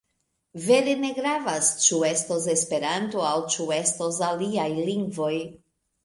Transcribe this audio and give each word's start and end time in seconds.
Vere 0.67 0.93
ne 1.01 1.09
gravas 1.17 1.67
ĉu 1.83 1.99
estos 2.07 2.47
Esperanto 2.53 3.21
aŭ 3.33 3.35
ĉu 3.57 3.67
estos 3.75 4.17
aliaj 4.29 4.65
lingvoj. 4.89 5.35